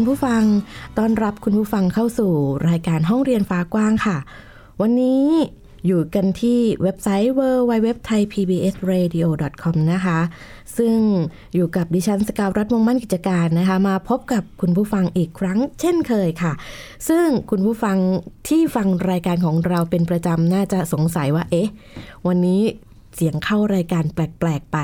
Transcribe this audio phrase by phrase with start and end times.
[0.00, 0.42] คุณผู้ฟัง
[0.98, 2.32] ต้อนรับคุณผู้ฟังเข้าสู่
[2.68, 4.16] รายการห้องเรียนฟ้ากว้างค่ะ
[4.80, 5.24] วันนี้
[5.86, 10.18] อยู่กันที่เว็บไซต์ www.thaipbsradio.com นะคะ
[10.78, 10.94] ซึ่ง
[11.54, 16.52] อยู่กับดิฉันสกาวรัฐมงมั่นกิจการนะคะ มาพบกับคุณผู้ฟังอีกครั้งเช่นเคยค่ะ
[17.08, 17.96] ซึ่งคุณผู้ฟัง
[18.48, 21.68] ที่ฟังรายการของเราเป็นประจำน่าจะสงสัยว่า เอ๊ะ
[22.26, 22.60] วันนี้
[23.16, 24.78] เสียงเข้ารายการแปลกๆไป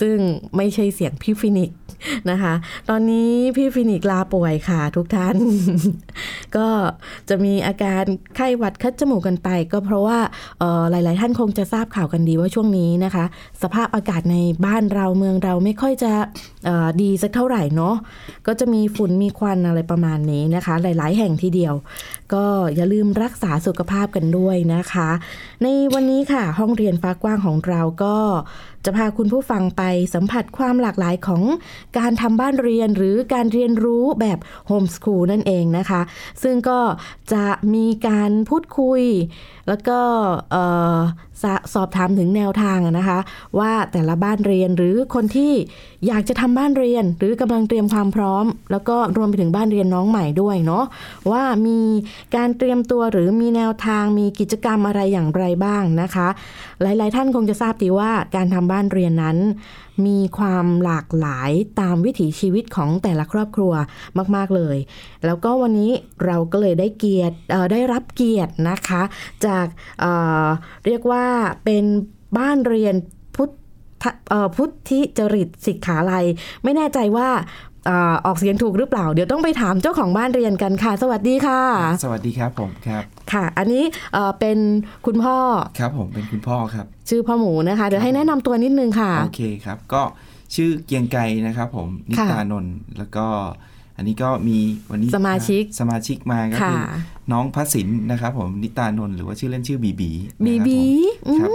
[0.00, 0.16] ซึ่ง
[0.56, 1.70] ไม่ใช่เสียงพี่ฟินิก
[2.30, 2.54] นะคะ
[2.88, 5.36] ตอนนี้พี่ฟินิกลาป่วยค่ะทุกท่าน
[6.56, 6.68] ก็
[7.28, 8.04] จะมีอาการ
[8.36, 10.18] ไข้หวัดคัดจมูกกันไป ก็เพราะว่า
[10.90, 13.24] หลาย ๆ ท่านคงจะทราบข่าวกันดีว่าช่วงนี้นะคะ
[13.62, 16.12] สภาพอากาศในบ้านเราเมืองเราไม่ค่อยจะ
[17.02, 17.94] ดีสักเท่าไหร่เนาะ
[18.46, 21.74] ก็จะมีฝุ่นมีควันอะไรประมาณนี้นะคะ หลาย ๆ แห่งทีเดียว
[22.34, 22.44] ก็
[22.76, 25.08] อย่าลืมรักษาสุขภาพกันด้วยนะคะ
[25.62, 28.14] ในวันนี้ค่ะห้องเรียนฟ้ากว้างของเราก็
[28.84, 29.82] จะพาคุณผู้ฟังไป
[30.14, 31.42] สัมผัสความหลากหลายของ
[31.98, 36.00] การทำบ้านเรียนหรือการเรียนรู้แบบโฮมสคูลนั่นเองนะคะ
[36.42, 36.80] ซึ่งก็
[37.32, 39.02] จะมีการพูดคุย
[39.68, 39.98] แล้วก็
[41.74, 43.18] สอบถามถึงแนวทางนะคะ
[43.58, 45.52] ว่าแต่ละบ้านเรียนหรือคนที่
[46.06, 50.84] อยากจะทำบ้านเรียน หรือกำลังเตรียมความพร้อม แล้วก็รวมไปถึงบ้านเรียนน้องใหม่ด้วยเนาะ
[51.30, 51.80] ว่ามี
[52.36, 56.28] การเตรียมตัวหรือมีแนวทางมีกิจกรรมอะไรอย่างไรบ้างนะคะ
[56.82, 59.38] หลาย ๆ ท่านคงจะทราบดีว่าการทำบ้านานเรียนนั้น
[60.06, 63.72] มีความหลากหลายตามวิถีชีวิตของแต่ละครอบครัว
[64.36, 64.76] มาก ๆเลย
[65.26, 65.90] แล้วก็วันนี้
[66.26, 67.36] เราก็เลยได้เกียรติ
[67.72, 69.02] ได้รับเกียรตินะคะ
[69.46, 69.66] จาก
[70.00, 71.24] เเรียกว่า
[71.64, 71.84] เป็น
[72.38, 72.94] บ้านเรียน
[73.36, 73.50] พุทธ
[74.56, 76.26] พุทธิจริตสิกขาลัย
[76.64, 77.28] ไม่แน่ใจว่า
[78.26, 81.62] ออกเสียงถูกหรือเปล่า เดี๋ยวต้องไปถามเจ้าของบ้านเรียนกันค่ะ สวัสดีค่ะ
[82.04, 83.02] สวัสดีครับผมครับ
[83.32, 83.84] ค่ะ อันนี้
[84.40, 84.58] เป็น
[85.06, 85.36] คุณพ่อ
[85.78, 90.02] ครับผมเป็นคุณพ่อครับ ชื่อพ่อหมูนะคะ เดี๋ยวให้แนะนำตัวนิดนึงค่ะ โอเคครับ ก็
[90.54, 93.26] ชื่อเกียงไกรนะครับผม นิตานนท์แล้วก็
[93.96, 94.58] อันนี้ก็มี
[94.90, 96.78] วันนี้สมาชิกสมาชิกมาก็คือ
[97.32, 100.10] น้องพัสินนะครับผมนิตานนท์หรือว่าชื่อเล่นชื่อบีบี
[100.46, 100.80] บีบี
[101.40, 101.50] ครับ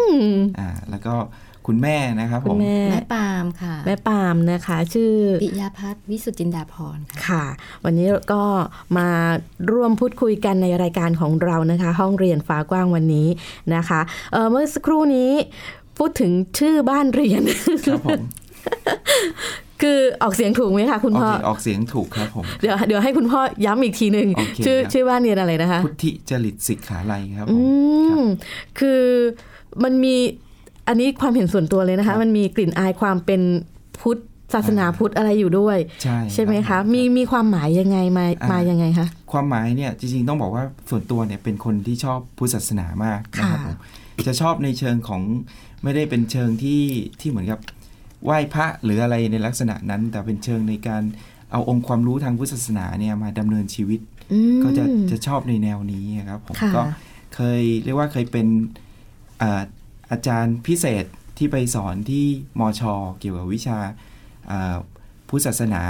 [0.59, 1.15] อ่าแล้วก็
[1.67, 5.13] คุณแม่นะครับผมแม่แม่ปามค่ะ แม่ปามนะคะ ชื่อ
[5.43, 7.45] ปิยาพัฒน์วิสุจินดาพรค่ะค่ะ
[7.83, 8.43] วันนี้ก็
[8.97, 9.09] มา
[9.71, 13.27] ร่วมพูดคุยกันในรายการของเรานะคะ ห้องเรียนฟ้ากว้างวันนี้
[13.75, 14.01] นะคะ
[14.31, 15.31] เเมื่อสักครู่นี้
[15.97, 17.41] พูดถึงชื่อบ้านเรียน
[17.85, 18.21] ครับผม
[19.81, 24.27] คือออกเสียงถูกไหมคะคุณพ่อออกเสียงถูกครับผมเดี๋ยวเดี๋ยวให้คุณพ่อย้ำอีกทีหนึ่ง
[24.65, 27.55] ชื่อชื่อบ้านเรียนอะไรนะคะ พุทธิจริตสิกขาลัยครับผ
[28.19, 28.23] ม
[28.79, 29.03] คือ
[29.83, 30.15] มันมี
[30.87, 33.41] อันนี้ความเห็นส่วนตัวเลยนะคะ มันมีกลิ่นอายความเป็น
[33.99, 34.19] พุทธ
[34.53, 43.75] ศาสนาพุทธอะไรอยู่ด้วย ใช่ใช่ไหมคะมีมีความหมายยังไงมามายังไงคะความหมายเนี่ยจริงๆต้องบอกว่าส่วนตัวเนี่ยเป็นคนที่ชอบพุทธศาสนามากนะครับผม
[44.27, 45.21] จะชอบในเชิงของ
[45.83, 46.81] ไม่ได้เป็นเชิงที่
[47.19, 47.59] ที่เหมือนกับ
[48.25, 51.03] ไหว้พระหรืออะไรในลักษณะนั้น แต่เป็นเชิงในการ
[51.51, 53.99] เอาองค์ความรู้ทางพุทธศาสนาเนี่ยมาดำเนินชีวิต
[54.63, 56.81] ก็จะจะชอบในแนวนี้ครับผมก็
[57.35, 58.47] เคยเรียกว่าเคยเป็น
[60.13, 61.05] อาจารย์พิเศษ
[61.37, 62.25] ที่ไปสอนที่
[62.59, 63.79] มอชอเกี่ยวกับวิชา
[65.27, 65.83] พุทธศาสนา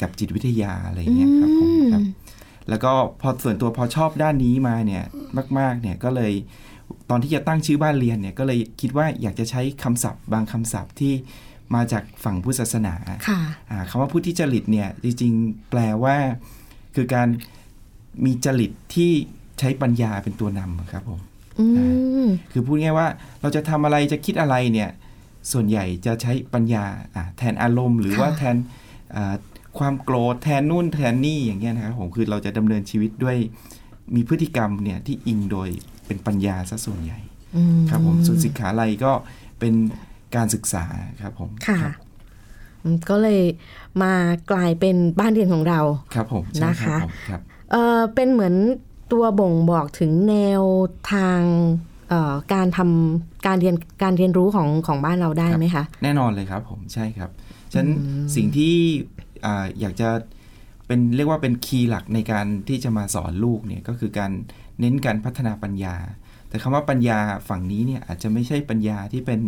[0.00, 2.02] กับจิตวิทยาอะไรเงี้ยครับผมครับ
[2.68, 5.04] แล้วก็พอส่วนตัวพอชอบด้านนี้มาเนี่ย
[5.58, 6.32] มาก ๆ เนี่ยก็เลย
[7.10, 11.12] ตอนที่จะตั้งชื่อบ้านเรียนเนี่ยก็เลยคิดว่าอยากจะใช้คำศัพท์ บางคำศัพท์ที่
[11.74, 12.94] มาจากฝั่งพุทธศาสนา
[13.90, 16.16] คำว่าพุทธิจริตเนี่ยจริงๆ แปลว่า
[16.94, 17.28] คือการ
[18.24, 19.10] มีจริตที่
[19.58, 21.20] ใช้ปัญญาเป็นตัวนำครับผม
[22.52, 23.08] คือพูดง่ายว่า
[23.40, 24.90] เราจะทำอะไรจะคิดอะไรเนี่ย
[25.52, 26.84] ส่วนใหญ่จะใช้ปัญญา
[27.38, 28.56] แทนอารมณ์ หรือว่าแทน
[29.78, 33.36] ความโกรธแทนนู่นแทนนี่อย่างเงี้ยนะครับผมคือเราจะดำเนินชีวิตด้วย
[34.14, 35.68] มีพฤติกรรมเนี่ยที่อิงโดย
[36.06, 37.18] เป็นปัญญาซะส่วนใหญ่
[37.90, 39.12] ครับผมส่วนสิกขาลัยก็
[39.58, 39.74] เป็น
[40.36, 40.84] การศึกษา
[41.20, 41.78] ครับผมค่ะ
[43.10, 43.42] ก็เลย
[44.02, 44.12] มา
[44.52, 45.80] กลายเป็นบ้านเรียนของเรา
[46.14, 46.96] ครับผมนะคะ
[47.28, 48.54] ครับเออเป็นเหมือน
[49.12, 50.62] ตัวบ่งบอกถึงแนว
[51.12, 51.40] ทาง
[52.52, 57.30] การทำการเรียนการเรียนรู้ของของบ้านเราได้ไหมคะ แน่นอนเลยครับผมใช่ครับ
[57.72, 57.90] ฉะนั้น
[58.36, 58.74] สิ่งที่
[59.80, 60.08] อยากจะ
[60.86, 64.32] เป็นเรียกว่าเป็นคีย์หลักในการที่จะมาสอนลูกเนี่ยก็คือการ
[64.80, 65.96] เน้นการพัฒนาปัญญา
[66.48, 67.18] แต่คำว่าปัญญา
[67.48, 69.40] ฝั่งนี้เนี่ยอาจจะไม่ใช่ปัญญาที่เป็น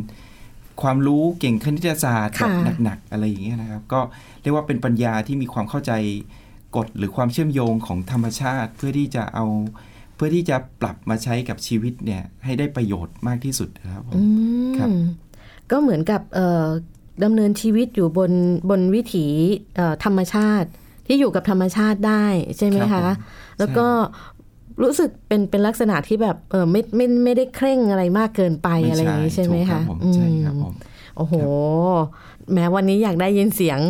[0.82, 2.44] ความรู้เก่งคณิตศาสตร์แบ
[2.74, 4.00] บหนักๆอะไรอย่างเงี้ยนะครับ ก็
[4.42, 5.92] เรียกว่าเป็นปัญญาที่มีความเข้าใจ
[6.76, 9.46] กฎหรือความเชื่อมโยงของธรรมชาติ เพื่อที่จะเอา
[10.16, 14.22] เพื่อที่จะปรับมาใช้กับชีวิตเนี่ย ให้ได้ประโยชน์มากที่สุดครับผมอื
[14.70, 14.88] มครับ
[15.70, 16.66] ก็เหมือนกับเอ่อ
[17.24, 18.32] ดำเนินชีวิตอยู่บน
[18.70, 19.26] บนวิถี
[19.76, 20.68] เอ่อธรรมชาติ
[21.06, 22.24] ที่อยู่กับธรรมชาติได้
[22.58, 23.22] ใช่ไหมครัคะบผม
[23.58, 23.86] แล้วก็
[24.82, 30.74] รู้สึกเป็นเป็นลักษณะที่แบบเออไม่ไม่ไม่ได้เคร่งอะไรมากเกินไปอะไรอย่างนี้ใช่ไหมถูกรัคะบผมใช่ครับอืมผม
[31.16, 31.34] โอ้โห
[32.52, 33.80] แม้วันนี้อยากได้ยินเสียง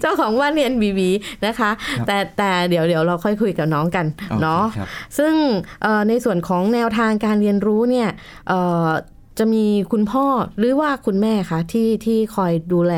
[0.00, 1.10] เจ้าของว่านเรียนบีบี
[1.46, 1.70] นะคะ
[2.06, 4.88] แต่แต่เดี๋ยวเดี๋ยวเราค่อยคุยกับน้องกันโอเคเนาะครับ
[5.18, 5.34] ซึ่ง
[5.82, 8.08] เอ่อในส่วนของแนวทางการเรียนรู้เนี่ย
[8.48, 8.88] เอ่อ
[9.38, 10.26] จะมีคุณพ่อ
[10.58, 12.94] หรือว่าคุณแม่คะที่ที่คอยดูแล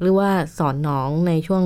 [0.00, 1.62] หรือว่าสอนน้องในช่วง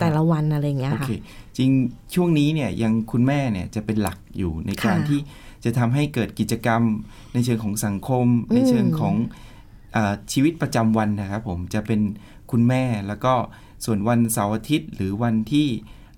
[0.00, 1.12] แต่ละวันอะไรอย่างเงี้ยโอค่ะเค
[1.56, 1.70] จริง
[2.14, 5.20] ช่วงนี้เนี่ยยังคุณแม่เนี่ยจะเป็นหลักอยู่ในการค่ะที่
[5.64, 6.82] จะทำให้เกิดกิจกรรม
[7.34, 9.14] ในเชิงของสังคมอืมในเชิงของ
[9.96, 12.00] อาชีวิตประจำวันนะครับผมจะเป็น
[12.54, 13.34] คุณแม่ แล้วก็
[13.84, 15.68] ส่วนวันเสาร์อาทิตย์ หรือวันที่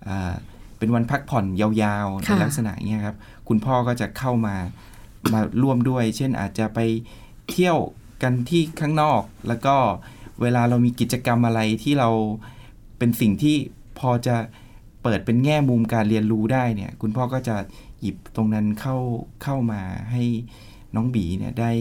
[0.08, 0.34] อ่า
[0.78, 3.16] เป็นวันพักผ่อนยาวๆในค่ะลักษณะเนี้ยครับ
[3.48, 4.56] คุณพ่อก็จะเข้ามา
[5.32, 6.80] มาร่วมด้วย เช่นอาจจะไป
[7.50, 7.78] เที่ยว
[8.22, 9.76] กันที่ข้างนอก แล้วก็
[10.42, 12.10] เวลาเรามีกิจกรรมอะไรที่เรา
[12.98, 13.56] เป็นสิ่งที่
[13.98, 14.36] พอจะ
[15.02, 17.56] เปิดเป็นแง่มุมการเรียนรู้ได้เนี่ย คุณพ่อก็จะ
[18.00, 18.96] หยิบตรงนั้นเข้า
[19.42, 19.80] เข้ามา
[20.10, 20.22] ให้
[20.94, 21.72] น้องบีเนี่ยได้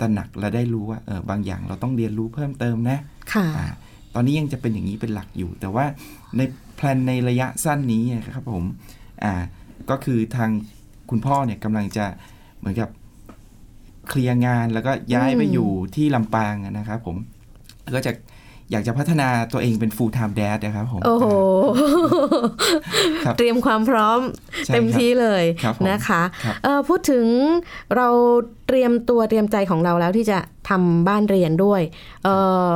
[0.00, 2.98] ตระหนักและได้รู้ว่าเออบางอย่างเราต้องเรียนรู้เพิ่มเติมนะ
[3.32, 3.66] ค่ะอ่า
[4.18, 5.84] ตอนนี้ยังจะเป็นอย่างนี้เป็นหลักอยู่ แต่ว่า
[6.36, 6.40] ใน
[6.76, 8.64] แพลนในระยะสั้นนี้นะครับผม
[9.22, 9.32] อ่า
[9.90, 10.50] ก็คือทาง
[11.10, 12.06] คุณพ่อเนี่ยกำลังจะ
[12.58, 12.88] เหมือนกับ
[14.08, 17.16] เคลียร์งานแล้วก็ย้ายไปอืมอยู่ที่ลำปางอะนะครับผม
[17.84, 18.12] แล้วก็จะ
[18.70, 21.26] อยากจะพัฒนาตัวเองเป็น full time dad นะครับผมโอ้โห
[23.24, 24.20] ครับเตรียมความพร้อม
[24.66, 27.26] ใช่เต็มครับที่เลยครับผมนะคะครับเอ่อพูดถึง
[27.96, 28.08] เรา
[28.66, 31.82] เตรียมตัวเตรียมใจของเราแล้วที่จะทำบ้านเรียนด้วย
[32.24, 32.34] เอ่
[32.70, 32.72] อ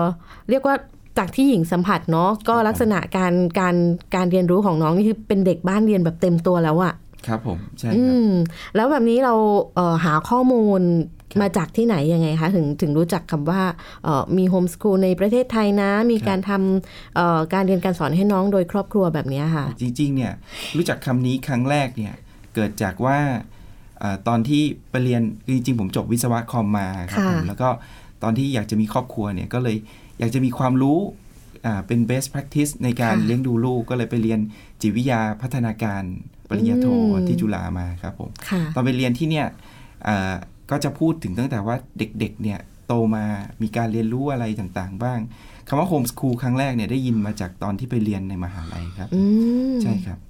[0.50, 0.76] เรียกว่า
[1.18, 3.76] จากที่หญิงสัมผัสเนาะก็ลักษณะการการ
[4.14, 6.94] การเรียนรู้ของน้องนี่คือเป็นเด็กบ้านเรียนแบบเต็มตัวแล้วอะ
[7.26, 8.30] ครับผมใช่อืครับม
[8.76, 9.34] แล้วแบบนี้เรา
[9.74, 10.82] เอ่อหาข้อมูล
[11.30, 13.62] ครับมาจากที่ไหนยังไงคะ ถึงถึงรู้จักคำว่า
[14.04, 20.32] เอ่อมีโฮมส o ูลในประเทศไทยนะ มีการทำเอ่อการเรียนการสอนให้น้องโดยครอบครัวแบบเนี้ยค่ะ จริงๆเนี่ย
[20.76, 22.14] รู้จักคำนี้ครั้งแรกเนี่ย
[22.54, 23.18] เกิดจากว่า
[24.02, 27.68] อาตอนที่ไปเรียนคือจริงๆผมจบวิศวะคอมมาครับค่ะผมแล้วก็
[28.22, 29.76] ตอนที่อยากจะมีครอบครัวเนี่ยก็เลย
[30.20, 30.98] อยากจะมีความรู้
[31.66, 34.40] อ่าเป็น best practice ในการเลี้ยงดูลูกก็เลยไปเรียน
[34.82, 36.02] จิตวิทยาพัฒนาการ
[36.48, 36.86] ปริญญาโท
[37.28, 39.46] ที่จุฬามาครับผมค่ะตอนไปเรียนที่เนี่ย
[40.06, 40.34] อ่า
[40.70, 43.24] ก็จะพูดถึงตั้งแต่ว่าเด็กๆเนี่ยโตมา
[43.62, 45.20] มีการเรียนรู้อะไรต่างๆ บ้าง
[45.68, 49.22] คำว่าโฮมส o ูลครั้งแรกเนี่ยได้ยินมาจากตอนที่ไปเรียนในมหาลัยครับอื
[49.74, 50.29] มใช่ครับคร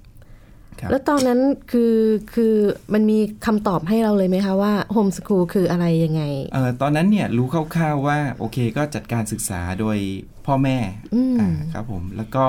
[0.89, 1.39] แล้วตอนนั้น
[1.71, 1.95] คือ
[2.33, 2.55] คือ
[2.93, 6.23] มันมีคำตอบให้เราเลยไหมคะว่าโฮมส o ูลคืออะไรยังไง
[6.53, 9.97] เอ่อตอนนั้นเนี่ยรู้คร่าวๆว่าโอเคก็จัดการศึกษาโดย
[10.45, 10.77] พ่อแม่
[11.15, 12.45] อืมอ่าครับผมแล้วก็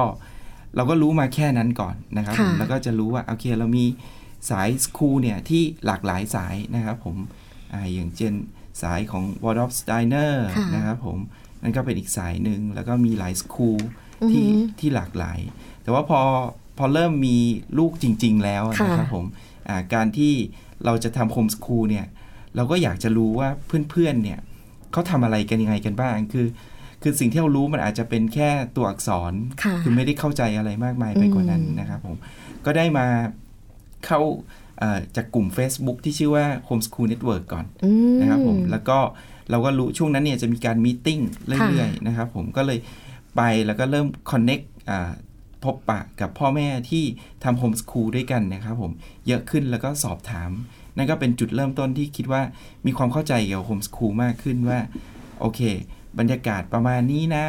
[0.76, 3.84] เราก็รู้มาแค่นั้นก่อนนะครับผมค่ะแล้วก็จะรู้ว่าโอเคเรามี
[4.50, 7.16] สายสคูลเนี่ยที่หลากหลายสายนะครับผม
[7.72, 8.32] อ่าอย่างเช่น
[8.82, 11.18] สายของ w a r d o f Steiner ค่ะนะครับผม
[11.62, 13.78] นั่นก็เป็นอีกสายหนึ่งแล้วก็มีหลายสคูล
[14.30, 15.38] ที่อือหือที่หลากหลาย
[15.82, 16.20] แต่ว่าพอ
[16.78, 17.36] พอเริ่มมี
[17.78, 19.24] ลูกจริง ๆ แล้วค่ะนะครับผม
[19.68, 20.32] อ่าการที่
[20.84, 22.06] เราจะทำโฮมสคูลเนี่ย
[22.56, 23.48] เราก็อยากจะรู้ว่า
[23.90, 24.38] เพื่อนๆเนี่ย
[24.92, 26.46] เขาทำอะไรกันยังไงกันบ้าง คือ
[27.02, 29.32] คือสิ่งที่เรารู้มันอาจจะเป็นแค่ตัวอักษร
[29.64, 32.16] ค่ะอไม่ได้เข้าใจอะไรมากมายไปกว่านั้นอืมนะครับผม
[32.64, 33.06] ก็ได้มา
[34.06, 34.20] เข้า
[34.78, 38.98] เอ่อจากกลุ่ม Facebook ที่ชื่อว่า Homeschool Network ก่อนอืนะครับผมแล้วก็
[39.50, 42.78] เราก็รู้ช่วงนั้นเนี่ยจะมีการมีติ้งเรื่อยค่ะๆนะครับผมก็เลย
[43.36, 45.10] ไปแล้วก็เริ่ม Connect อ่า
[45.64, 47.04] พบปะกับพ่อแม่ที่
[47.44, 48.92] ทำโฮมส o ูลด้วยกันนะครับผม
[49.26, 50.50] เยอะขึ้นแล้วก็สอบถาม
[50.96, 52.42] นั่นก็เป็นจุดเริ่มต้นที่คิดว่า
[52.86, 54.78] มีความเข้าใจเกี่ยวกับโฮมส o ูลมากขึ้นว่า
[55.40, 55.60] โอเค
[56.18, 57.46] บรรยากาศประมาณนี้นะ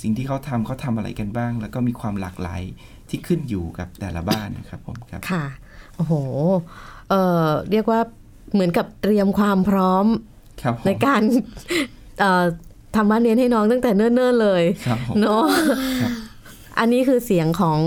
[0.00, 2.62] สิ่งที่เขาทำเขาทำอะไรกันบ้าง แล้วก็มีความหลากหลาย
[3.08, 5.44] ที่ขึ้นอยู่กับแต่ละบ้านนะครับผมครับค่ะ
[5.94, 6.14] โอ้โห
[7.08, 8.00] เอ่อเรียกว่า
[8.52, 10.06] เหมือนกับเตรียมความพร้อม
[10.62, 11.22] ครับผมในการ
[12.20, 12.44] เอ่อ
[12.96, 15.44] ทำบ้านเรียนให้น้องตั้งแต่เนิ่นๆเลยครับผมเนาะ
[16.02, 16.12] ครับ
[16.78, 17.80] อันนี้คือเสียงของ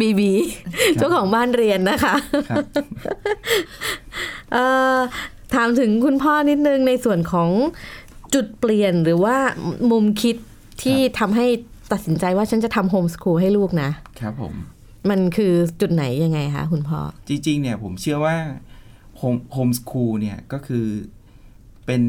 [0.00, 0.32] บีบี
[0.96, 2.14] เจ้าของบ้านเรียนนะคะ
[2.50, 2.64] ครับ
[4.52, 4.64] เอ่
[4.94, 4.98] อ
[5.54, 7.50] ถามถึงคุณพ่อนิดนึงในส่วนของ
[8.34, 9.36] จุดเปลี่ยนหรือว่า
[9.90, 10.36] มุมคิด
[10.82, 11.46] ที่ทำให้
[11.92, 13.90] ตัดสินใจว่าฉันจะทำโฮมส o ูลให้ลูกนะ
[14.20, 14.54] ครับผม
[15.10, 18.36] มันคือจุดไหนยังไงคะคุณพ่อ จริง ๆ เนี่ยผมเชื่อว่า
[19.16, 20.86] home homeschool เนี่ยก็คือ
[21.86, 22.02] เป็น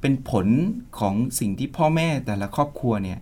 [0.00, 0.46] เป็นผล
[0.98, 3.18] ของสิ่งที่พ่อแม่แต่ละครอบครัวเนี่ย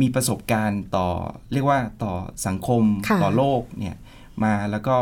[0.00, 1.08] มีประสบการณ์ต่อ
[1.52, 2.12] เรียกว่าต่อ
[2.46, 3.96] สังคมค่ะต่อโลกเนี่ย
[4.44, 4.96] มาแล้วก็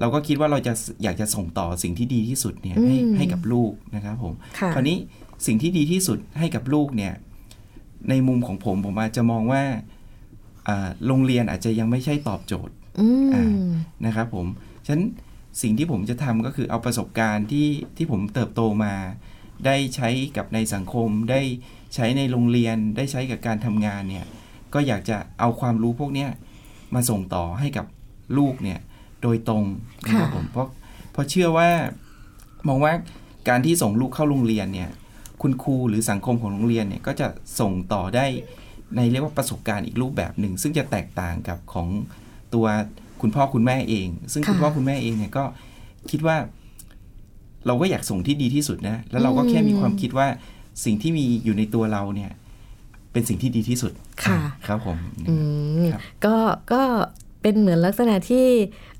[0.00, 4.98] เราก็คิดว่าเราจะอยากจะส่งต่อสิ่งที่ดีที่สุดเนี่ยให้อืมให้กับลูกนะครับผมค่ะคราวนี้
[5.46, 7.12] สิ่งที่ดีที่สุดให้กับลูกเนี่ย
[8.08, 9.62] ในมุมของผมผมอาจจะมองว่า
[10.68, 13.52] อ่าโรงเรียนอาจจะยังไม่ใช่ตอบโจทย์อืมอ่า
[14.06, 14.46] นะครับผม
[14.86, 15.04] ฉะนั้น
[15.62, 18.94] สิ่งที่ผมจะทำก็คือเอาประสบการณ์ที่ที่ผมเติบโตมา
[19.66, 21.40] ได้ใช้กับในสังคม ได้
[21.94, 24.26] ใช้ในโรงเรียน ได้ใช้กับการทำงานเนี่ย
[24.74, 26.30] ก็อยากจะเอาความรู้พวกเนี้ย
[26.94, 27.86] มาส่งต่อให้กับ
[28.38, 28.80] ลูกเนี่ย
[29.22, 29.64] โดยตรง
[30.06, 30.68] นะครับค่ะผมเพราะ
[31.12, 31.70] เพราะเชื่อว่า
[32.68, 32.92] มองว่า
[33.48, 34.90] การที่ส่งลูกเข้าโรงเรียนเนี่ย
[35.42, 37.26] คุณครูหรือสังคมของโรงเรียนเนี่ยก็จะ
[37.60, 38.26] ส่งต่อได้
[38.96, 41.88] ในเรียกว่าประสบการณ์อีกรูปแบบหนึ่ง ซึ่งจะแตกต่างกับของ
[42.54, 42.66] ตัว
[43.20, 45.44] คุณพ่อคุณแม่เอง ซึ่งค่ะคุณพ่อคุณแม่เองเนี่ยก็
[46.10, 46.36] คิดว่า
[47.66, 50.26] เราก็อยากส่งที่ดีที่สุดนะ แล้วเราก็แค่มีความคิดว่า
[50.84, 52.30] สิ่งที่มีอยู่ในตัวเราเนี่ย
[53.12, 53.92] เป็นสิ่งที่ดีที่สุด
[54.24, 54.96] ค่ะครับผม
[55.28, 55.36] อื
[55.82, 56.36] มครับก็
[56.72, 56.82] ก็
[57.42, 58.46] เป็นเหมือนลักษณะที่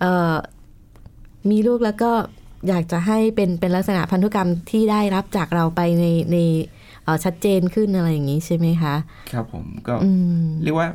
[0.00, 0.35] เอ่อ
[1.50, 2.11] มีลูกแล้วก็
[2.69, 6.37] อยากจะให้เป็นเป็นลักษณะพันธุกรรมที่ได้รับจากเราไปในใน
[7.05, 8.95] เอ่อชัดเจนขึ้นอะไรอย่างนี้ใช่ไหมคะ
[9.33, 10.11] ครับผมก็อื
[10.43, 10.88] มเรียกว่า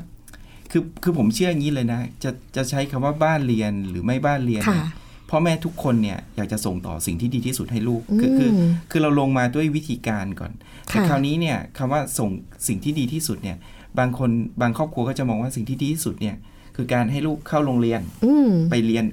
[0.71, 4.89] คือคือผมเชื่ออย่างนี้เลยนะ จะจะใช้คำว่าบ้านเรียนหรือไม่บ้านเรียนค่ะเนี่ย
[5.29, 10.51] พ่อแม่ทุกคนเนี่ยอยากจะส่งต่อสิ่งที่ดีที่สุดให้ลูกคือคืออืมคือเราลงมาด้วยวิธีการก่อน
[10.85, 12.29] แต่ค่ะคราวนี้เนี่ยคำว่าส่ง
[12.67, 13.57] สิ่งที่ดีที่สุดเนี่ย
[13.99, 14.29] บางคน
[14.61, 16.35] บางครอบครัวก็จะมองว่าสิ่งที่ดีที่สุดเนี่ย
[16.75, 19.05] คือการให้ลูกเข้าโรงเรียนอืมไปเรียน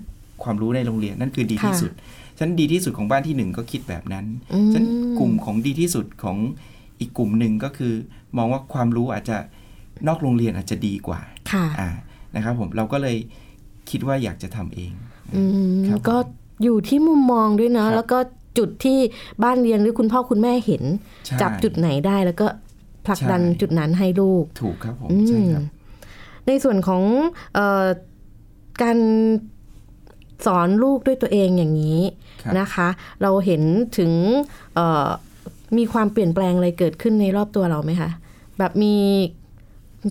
[0.42, 1.92] ความรู้ในโรงเรียนนั่นคือดีที่ค่ะสุด
[2.38, 4.86] ฉะนันดีที่สุดของบ้านที่หนึ่งก็คิดแบบนั้นอืมฉะนัน
[5.18, 6.36] กลุ่มของดีที่สุดของ
[7.00, 7.92] อีกกลุ่มหนึ่งก็คือ
[8.36, 9.36] มองว่าความรู้อาจจะ
[10.08, 11.20] นอกโรงเรียนอาจจะดีกว่า
[11.52, 11.90] ค่ะอ่า
[12.36, 13.16] นะครับผมเราก็เลย
[13.90, 15.11] คิดว่าอยากจะทำเองอืมครับ
[16.08, 16.16] ก็
[16.62, 18.18] อยู่ที่มุมมองด้วยเนาะครับแล้วก็
[18.58, 18.98] จุดที่
[19.42, 20.82] บ้านเรียนหรือคุณพ่อคุณแม่เห็น
[21.26, 22.46] ใช่จับจุดไหนได้แล้วก็
[23.06, 25.64] ผลักดันใช่จุดนั้นให้ลูก ถูกครับผมอืมใช่ครับ
[26.46, 27.02] ในส่วนของ
[27.54, 27.86] เออ
[28.82, 28.98] การ
[30.46, 32.00] สอนลูกด้วยตัวเองอย่างนี้
[32.42, 32.88] ครับนะคะ
[33.22, 33.62] เราเห็น
[33.98, 34.12] ถึง
[34.74, 35.08] เอ่อ
[35.78, 38.10] มีความเปลี่ยนแปลงอะไรเกิดขึ้นในรอบตัวเราไหมคะ
[38.58, 38.94] แบบมี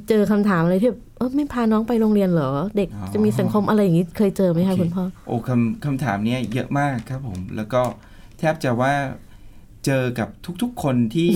[0.09, 7.81] เจอคำถามอะไรที่แบบเออไม่พาน้องไปโรงเรียนเหรอ เด็กอ๋อจะมีสังคมอะไรอย่างนี้เคยเจอไหมคะโอเคคุณพ่อโอ้คำคำถามเนี้ยเยอะมากครับผม แล้วก็
[8.39, 8.93] แทบจะว่า
[9.85, 10.29] เจอกับ
[10.61, 11.29] ทุกๆคนที่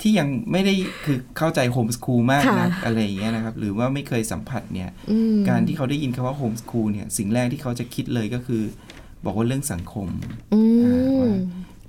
[0.00, 0.74] ที่ยังไม่ได้
[1.04, 8.62] คือเข้าใจโฮมสคูลมากค่ะนะอะไรอย่างเงี้ยนะครับ หรือว่าไม่เคยสัมผัสเนี่ยอืมการที่เขาได้ยินคำว่าโฮมสคูลเนี่ยสิ่งแรกที่เขาจะคิดเลยก็คือ
[9.24, 10.08] บอกว่าเรื่องสังคม
[10.54, 11.28] อือ่ามว่า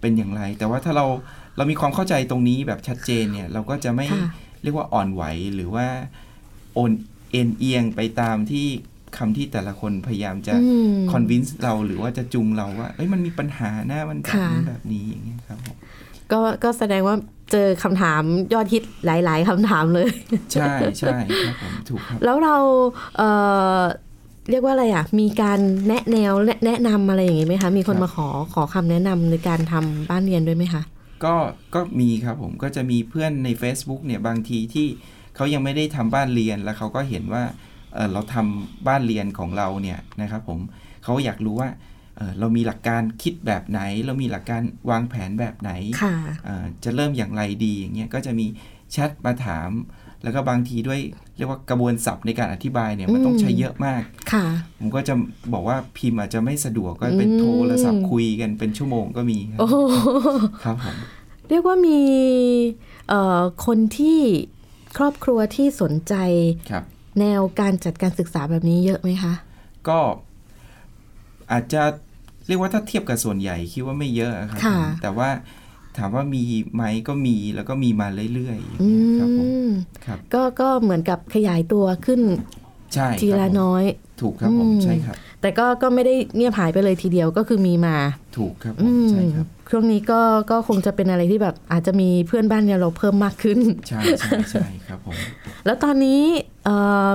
[0.01, 1.05] เป็นอย่างไร แต่ว่าถ้าเรา
[1.57, 4.29] เรามีความเข้าใจตรงนี้แบบชัดเจนเนี่ย เราก็จะไม่ค่ะ
[4.63, 5.23] เรียกว่าอ่อนไหว
[5.55, 5.87] หรือว่า
[6.75, 6.91] โอน
[7.31, 8.67] เอ็นเอียงไปตามที่
[9.17, 15.75] คำที่แต่ละคนพยายามจะอืมคอนวินส์เราหรือว่าจะจูงเราว่าเอ้ยมันมีปัญหาหน้ามันแบบนี้ค่ะแบบนี้อย่างเงี้ยครับผม
[16.31, 17.15] ก็ก็แสดงว่า
[17.51, 18.21] เจอคำถาม
[18.53, 20.09] ยอดฮิตหลาย ๆคำถามเลย
[20.53, 22.55] ใช่ใช่ครับผมถูกครับ แล้วเรา
[23.17, 23.29] เอ่
[23.77, 23.81] อ
[24.49, 30.83] เรียกว่าอะไรอะ มีการแนะแนวแนะแนะนำอะไรอย่างงี้ไหมคะ มีคนครับมาขอขอคำแนะนำในการทำบ้านเรียนด้วยไหมคะ
[31.25, 31.35] ก็
[31.75, 34.87] ก็มีครับผมก็จะมีเพื่อนใน Facebook เนี่ยบางทีที่
[35.35, 37.43] เขายังไม่ได้ทำบ้านเรียนแล้วเขาก็เห็นว่า
[37.93, 40.59] เอ่อเราทำบ้านเรียนของเราเนี่ยนะครับผม
[41.03, 41.69] เขาอยากรู้ว่า
[42.17, 46.15] เอ่อเรามีหลักการคิดแบบไหน เรามีหลักการวางแผนแบบไหนค่ะ
[46.45, 48.45] เอ่อจะเริ่มอย่างไรดีอย่างเงี้ยก็จะมี
[48.91, 49.71] แชทมาถาม
[50.23, 50.99] แล้วก็บางทีด้วย
[51.37, 54.45] เรียกว่ากระบวนศัพท์ในการอธิบายเนี่ยมันต้องใช้เยอะมากค่ะ
[54.79, 55.13] ผมก็จะ
[55.53, 59.75] บอกว่าพิมพ์อาจจะไม่สะดวกก็เป็นอืมโทรศัพท์คุยกันเป็นชั่วโมงก็มีครับโอ้โห
[60.63, 60.95] ครับผม
[61.49, 61.99] เรียกว่ามี
[63.09, 64.19] เอ่อคนที่
[64.97, 66.13] ครอบครัวที่สนใจ
[66.71, 66.83] ครับ
[67.19, 69.33] แนวการจัดการศึกษาแบบนี้เยอะไหมคะ
[69.87, 69.99] ก็
[71.51, 71.83] อาจจะ
[72.47, 75.29] เรียกว่าถ้าเทียบกับส่วนใหญ่คิดว่าไม่เยอะครับค่ะผมแต่ว่า
[75.97, 79.69] ถามว่ามีไหมก็มีแล้วก็มีมาเรื่อยๆอย่างอืเงี้ยครับผมม
[80.05, 82.21] ครับก็ก็เหมือนกับขยายตัวขึ้น
[82.95, 83.83] ใช่ทีครับละผมน้อย
[84.21, 87.95] ถูกครับผมอืมใช่ครับ แต่ก็ก็ไม่ได้เงียบหายไปเลยทีเดียวก็คือมีมา
[88.37, 90.21] ถูกครับผอืมมใช่ครับช่วงนี้ก็
[90.51, 95.17] ก็คงจะเป็นอะไรที่แบบอาจจะมีเพื่อนบ้านเนี่ยเราเพิ่มมากขึ้น ใช่ใช่ใช่ครับผม
[95.65, 96.21] แล้วตอนนี้
[96.65, 96.75] เอ่
[97.07, 97.09] อ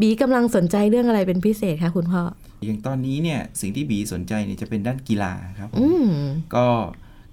[0.00, 2.22] บีกำลังสนใจเรื่องอะไรเป็นพิเศษคะคุณพ่อ
[2.64, 6.10] อย่างตอนนี้เนี่ยสิ่งที่บีสนใจเนี่ยจะเป็นด้านกีฬาครับผมอืม
[6.54, 6.66] ก็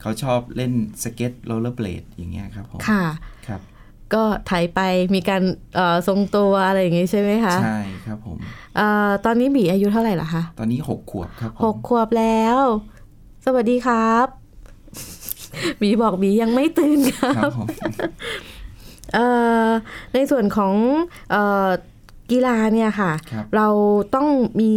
[0.01, 0.71] เขาชอบเล่น
[1.03, 3.03] สเก็ตโรลเลอร์เบลดอย่างเงี้ยครับผมค่ะ
[3.47, 3.61] ครับ
[4.13, 4.79] ก็ถ่ายไป
[5.15, 5.41] มีการ
[5.75, 8.37] เอ่อทรงตัวอะไรอย่างงี้ใช่ไหมคะ ใช่ครับผม
[8.77, 12.57] เอ่อตอนนี้บีอายุเท่าไหร่ละคะ ตอนนี้หกขวบครับผมหกขวบแล้ว
[13.45, 14.27] สวัสดีครับ
[15.81, 17.67] บีบอกบียังไม่ตื่นครัครับบผม
[19.13, 19.27] เอ่
[19.65, 19.67] อ
[20.13, 20.73] ในส่วนของ
[21.31, 21.67] เอ่อ
[22.31, 23.67] กีฬาเนี่ยค่ะครับเรา
[24.15, 24.27] ต้อง
[24.61, 24.73] มี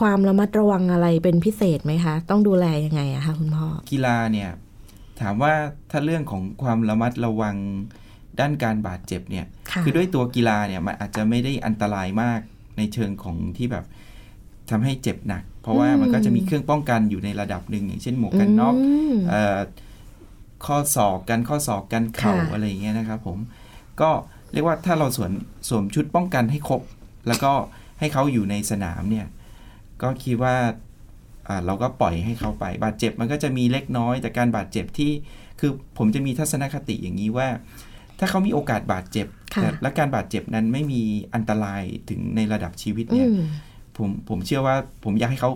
[0.00, 4.50] ความระมัดระวังอะไรเป็นพิเศษไหมคะ ต้องดูแลยังไงอะคะคุณพ่อ กีฬาเนี่ย
[5.20, 5.52] ถามว่า
[5.90, 7.56] ถ้าเรื่องของความระมัดระวัง
[8.40, 12.40] ด้านการบาดเจ็บเนี่ยค่ะอด้วยตัวกีฬาเนี่ยมันอาจจะไม่ได้อันตรายมาก
[12.76, 13.84] ในเชิงของที่แบบ
[14.70, 18.74] ทำให้เจ็บหนัก เพราะว่าอืมมันก็จะมีเครื่องป้องกันอยู่ในระดับหนึ่งอย่างเช่นหมวกกันน็อก
[19.12, 19.58] มเอ่อ
[20.66, 23.38] ข้อศอกกันข้อศอกกันเข่าค่ะอะไรอย่างเงี้ยนะครับผม
[24.00, 24.10] ก็
[24.52, 25.32] เรียกว่าถ้าเราสวม
[25.68, 26.82] สวมชุดป้องกันให้ครบ
[27.28, 27.52] แล้วก็
[28.00, 29.26] ให้เขาอยู่ในสนามเนี่ย
[30.02, 30.56] ก็คิดว่า
[31.48, 35.10] อ่าเราก็ปล่อยให้เขาไป บาดเจ็บมันก็จะมีเล็กน้อยแต่การบาดเจ็บที่
[35.60, 37.48] คือผมจะมีทัศนคติอย่างนี้ว่า
[38.20, 41.02] ถ้าเขามีโอกาสบาดเจ็บค่ะแต่และการบาดเจ็บนั้นไม่มี
[41.34, 43.40] อันตรายถึงในระดับชีวิตอืเนี่ยม
[43.96, 45.50] ผมผมเชื่อว่าผมอยากให้เขา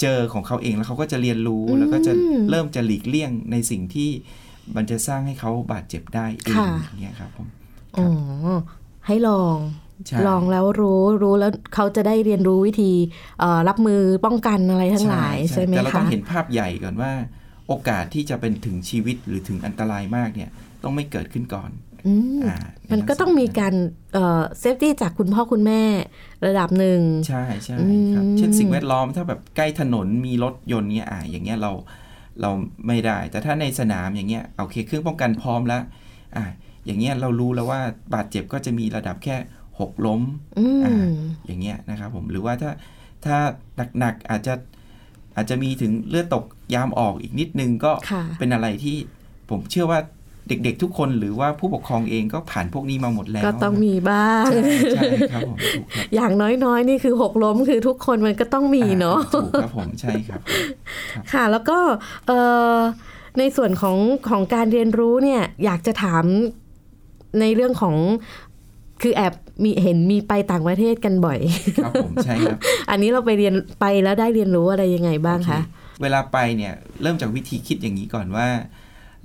[0.00, 2.12] เจอของเขาเองแล้วเขาก็จะเรียนรู้อืมแล้วก็จะ
[2.50, 4.10] เริ่มจะหลีกเลี่ยงในสิ่งที่
[4.76, 7.46] มันจะสร้างให้เขาบาดเจ็บได้เองค่ะอย่างเงี้ยครับผม
[7.96, 8.06] อ๋อ
[9.06, 9.56] ให้ลอง
[10.06, 12.92] ใช่ลองแล้วรู้รู้แล้วเขาจะได้เรียนรู้วิธี
[13.40, 17.12] เอ่อรับมือป้องกันอะไรทั้งหลายใช่ไหมแต่เราต้อคะงเห็นภาพใหญ่ก่อนว่า
[17.68, 20.50] โอกาสที่จะเป็นถึงชีวิตหรือถึงอันตรายมากเนี่ย
[20.84, 21.70] ต้องไม่เกิดขึ้นก่อน
[22.06, 22.56] อืมอ่า
[22.92, 23.74] มันก็ต้องมีการ
[24.12, 25.82] เซฟตี้จากคุณพ่อคุณแม่
[26.46, 31.72] ระดับหนึ่งใช่ใช่อืมครับเช่นสิ่งแวดล้อมถ้าแบบใกล้ถนนมีรถยนต์เนี่ยอ่าอย่างเงี้ยเรา
[32.40, 32.50] เรา
[32.86, 35.82] ไม่ได้ แต่ถ้าในสนามอย่างเงี้ยโอเคเครื่องป้องกันพร้อมแล้ว
[36.36, 36.44] อ่า
[36.86, 37.80] อย่างเงี้ยเรารู้แล้วว่า
[38.14, 39.36] บาดเจ็บก็จะมีระดับแค่
[39.80, 40.20] หกล้ม
[40.58, 41.04] อืมอ่า
[41.46, 42.70] อย่างเงี้ยนะครับผมหรือว่าถ้า
[43.24, 43.36] ถ้า
[43.98, 44.54] หนักๆอาจจะ
[45.36, 48.96] อาจจะมีถึงเลือดตกยามออกอีกนิดนึงก็ค่ะเป็นอะไรที่
[49.50, 50.00] ผมเชื่อว่า
[50.48, 54.62] เด็กๆทุกคนหรือว่าผู้ปกครองเองก็ผ่านพวกนี้มาหมดแล้ว ก็ต้องมีบ้างใช่
[54.94, 56.32] ใช่ครับผมถูกครับอย่าง
[56.64, 60.40] น้อยๆ นี่คือหกล้มคือทุกคนมันก็ต้องมีเนาะอ่ถูกครับผมใช่ครับ
[61.32, 61.78] ค่ะแล้วก็
[62.26, 62.38] เอ่
[62.74, 62.76] อ
[63.38, 63.96] ในส่วนของ
[64.28, 66.24] ของการเรียนรู้เนี่ยอยากจะถาม
[67.40, 67.94] ในเรื่องของ
[69.02, 71.38] คือแอบมีเห็นมีไปต่างประเทศกันบ่อย
[71.84, 72.58] ครับผมใช่ครับ
[72.90, 78.46] อันนี้เราไปเรียนไปแล้วได้เรียนรู้อะไรยังไงบ้างคะโอเคเวลาไปเนี่ยเริ่มจากวิธีคิดอย่างนี้ก่อนว่า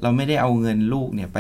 [0.02, 1.40] เราไม่ได้เอาเงินลูกเนี่ยไป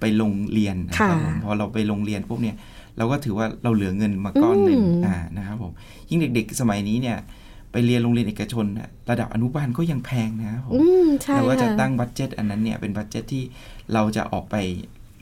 [0.00, 2.56] ไปลงเรียนนะครับค่ะผมพอเราไปลงเรียนปุ๊บเนี่ย
[2.98, 5.72] เราก็ถือว่าเราเหลือเงินมาก้อนหนึ่งอืมอ่านะครับผม
[6.08, 7.16] ยิ่งเด็ก ๆ สมัยนี้เนี่ย
[7.72, 13.42] ไปเรียนโรงเรียนเอกชนน่ะระดับอนุบาลก็ยังแพงนะครับผมอืมใช่เราก็จะค่ะตั้ง budget อันนั้นเนี่ยเป็น budget ที่
[13.92, 14.56] เราจะออกไป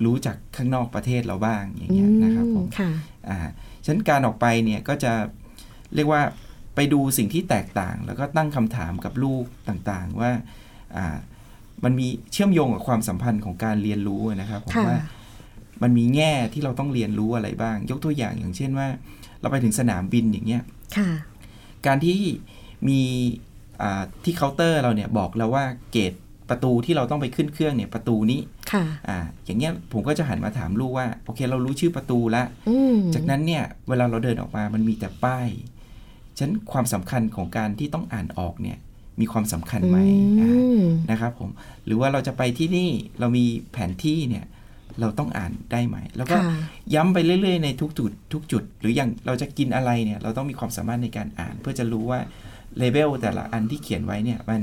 [0.05, 2.90] รู้จากข้างนอกประเทศเราบ้างอย่างเงี้ยนะครับผมอืมค่ะ
[3.28, 3.38] อ่า
[3.85, 5.12] ฉะนั้นการออกไปเนี่ยก็จะ
[5.94, 6.22] เรียกว่า
[6.74, 10.31] ไปดูสิ่งที่แตกต่าง แล้วก็ตั้งคำถามกับลูกต่างๆว่า
[10.96, 11.16] อ่า
[11.84, 14.98] มันมีเชื่อมโยงกับความสัมพันธ์ของการเรียนรู้นะครับผมค่ะว่า
[15.82, 18.88] มันมีแง่ที่เราต้องเรียนรู้อะไรบ้าง ยกตัวอย่างอย่างเช่นว่า
[19.40, 20.62] เราไปถึงสนามบินอย่างเงี้ย
[20.96, 21.10] ค่ะ
[21.87, 22.18] การที่
[22.88, 23.00] มี
[23.82, 26.12] อ่าที่เคาน์เตอร์เราเนี่ยบอกแล้วว่าเกต
[26.50, 28.40] ประตูที่เราต้องไปขึ้นเครื่องเนี่ยประตูนี้
[28.72, 35.48] ค่ะอ่าอย่างเงี้ยผมก็จะหันมาถามลูกว่า โอเค เรารู้ชื่อประตูละอืมจากนั้นเนี่ยเวลาเราเดินออกมามันมีแต่ป้าย
[36.38, 38.78] ฉะนันความสำคัญของการที่ต้องอ่านออกเนี่ย
[39.20, 39.98] มีความสำคัญไหม
[40.40, 41.50] อ่าอืมนะครับผม
[41.87, 44.44] หรือว่าเราจะไปที่นี่เรามีแผนที่เนี่ย
[45.00, 46.57] เราต้องอ่านได้ไหม แล้วก็ค่ะ
[46.94, 52.20] ย้ำไปเรื่อย ๆ ในทุกจุดทุกจุด หรืออย่างเราจะกินอะไรเนี่ยเราต้องมีความสามารถในการอ่าน เพื่อจะรู้ว่า
[52.79, 54.62] เลเวลแต่ละอันที่เขียนไว้เนี่ยมัน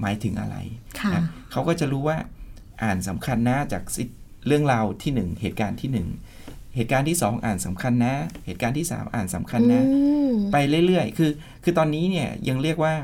[0.00, 0.56] หมายถึงอะไร
[1.00, 2.16] ค่ะนะเขาก็จะรู้ว่า
[2.82, 4.04] อ่านสำคัญนะจากสิ
[4.46, 6.08] เรื่องราวที่หนึ่งเหตุการณ์ที่หนึ่ง
[6.76, 8.14] เหตุการณ์ที่สองอ่านสำคัญนะ
[8.46, 10.56] เหตุการณ์ที่สามอ่านสำคัญนะอืมไป
[10.86, 11.30] เรื่อยๆ คือ
[11.64, 12.94] คือตอนนี้เนี่ยยังเรียกว่า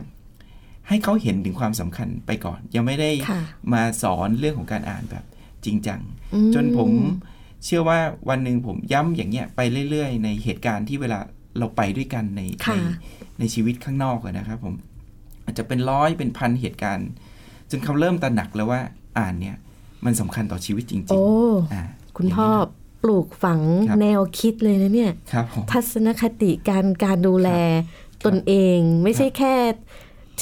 [0.88, 3.42] ให้เขาเห็นถึงความสำคัญไปก่อน ยังไม่ได้ค่ะ
[3.72, 5.24] มาสอนเรื่องของการอ่านแบบ
[5.64, 6.00] จริงจัง
[6.34, 6.90] อืมจนผม
[7.64, 11.18] เชื่อว่าวันหนึ่งผมย้ำอย่างเงี้ยไปเรื่อย ๆ ในเหตุการณ์ที่เวลา
[11.58, 12.80] เราไปด้วยกันในค่ะใน
[13.38, 14.74] ในชีวิตข้างนอกอะนะครับผม
[15.44, 17.08] อาจจะเป็นร้อยเป็นพันเหตุการณ์
[17.70, 18.80] จนเขาเริ่มตระหนักแล้วว่า
[19.18, 19.56] อ่านเนี่ย
[20.04, 21.82] มันสำคัญต่อชีวิตจริงโอ้ๆอ่า
[22.16, 22.48] คุณพ่อ
[23.02, 27.50] ปลูกฝังครับแนวคิดเลยนะเนี่ยครับผมทัศนคติการการดูแล
[28.26, 29.54] ตนเองไม่ใช่แค่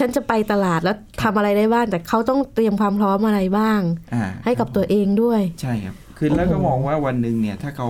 [0.00, 3.80] ฉันจะไปตลาดแล้วทำอะไรได้บ้างแต่เขาต้องเตรียมความพร้อมอะไรบ้าง
[4.14, 7.88] อ่าให้กับตัวเองด้วย ใช่ครับ คือแล้วก็โอ้โหมองว่าวันหนึ่งเนี่ยถ้าเขา